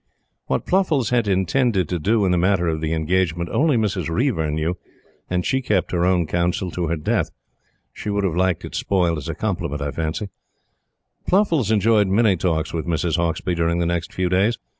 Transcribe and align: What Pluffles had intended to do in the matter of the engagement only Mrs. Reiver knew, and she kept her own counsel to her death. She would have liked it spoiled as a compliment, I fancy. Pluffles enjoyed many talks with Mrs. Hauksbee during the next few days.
What 0.47 0.65
Pluffles 0.65 1.11
had 1.11 1.27
intended 1.27 1.87
to 1.89 1.99
do 1.99 2.25
in 2.25 2.31
the 2.31 2.37
matter 2.39 2.67
of 2.67 2.81
the 2.81 2.91
engagement 2.91 3.51
only 3.51 3.77
Mrs. 3.77 4.09
Reiver 4.09 4.49
knew, 4.49 4.75
and 5.29 5.45
she 5.45 5.61
kept 5.61 5.91
her 5.91 6.05
own 6.07 6.25
counsel 6.25 6.71
to 6.71 6.87
her 6.87 6.95
death. 6.95 7.29
She 7.93 8.09
would 8.09 8.23
have 8.23 8.35
liked 8.35 8.65
it 8.65 8.73
spoiled 8.73 9.19
as 9.19 9.29
a 9.29 9.35
compliment, 9.35 9.79
I 9.83 9.91
fancy. 9.91 10.29
Pluffles 11.27 11.69
enjoyed 11.69 12.07
many 12.07 12.35
talks 12.35 12.73
with 12.73 12.87
Mrs. 12.87 13.17
Hauksbee 13.17 13.53
during 13.53 13.77
the 13.77 13.85
next 13.85 14.11
few 14.11 14.27
days. 14.27 14.57